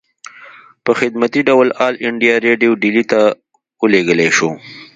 [0.83, 3.19] پۀ خدمتي ډول آل انډيا ريډيو ډيلي ته
[3.81, 4.49] اوليږلی شو